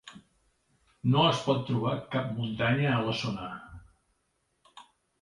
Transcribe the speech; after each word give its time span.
No 1.15 1.25
es 1.33 1.43
pot 1.51 1.61
trobar 1.69 1.95
cap 2.17 2.33
muntanya 2.41 2.91
a 2.97 3.07
la 3.11 3.17
zona. 3.23 3.55